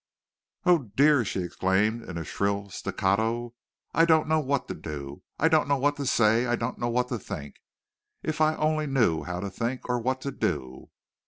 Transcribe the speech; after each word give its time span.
"Oh, 0.65 0.89
dear!" 0.95 1.23
she 1.23 1.43
exclaimed 1.43 2.01
in 2.01 2.17
a 2.17 2.23
shrill 2.23 2.71
staccato, 2.71 3.53
"I 3.93 4.05
don't 4.05 4.27
know 4.27 4.39
what 4.39 4.67
to 4.69 4.73
do! 4.73 5.21
I 5.37 5.47
don't 5.47 5.67
know 5.67 5.77
what 5.77 5.95
to 5.97 6.07
say! 6.07 6.47
I 6.47 6.55
don't 6.55 6.79
know 6.79 6.89
what 6.89 7.09
to 7.09 7.19
think! 7.19 7.57
If 8.23 8.41
I 8.41 8.55
only 8.55 8.87
knew 8.87 9.21
how 9.25 9.39
to 9.41 9.51
think 9.51 9.87
or 9.87 9.99
what 9.99 10.19
to 10.21 10.31
do!" 10.31 10.89